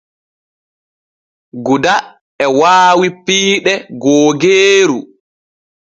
Guda 1.65 1.95
e 2.43 2.45
waawi 2.59 3.07
piiɗe 3.25 3.73
googeeru. 4.01 4.97